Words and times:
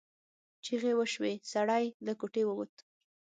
چیغې 0.63 0.93
وشوې 0.99 1.33
سړی 1.53 1.85
له 2.05 2.13
کوټې 2.19 2.43
ووت. 2.45 2.73